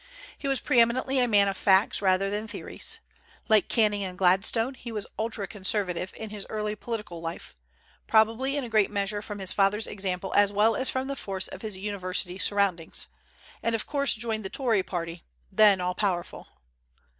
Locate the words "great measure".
8.67-9.21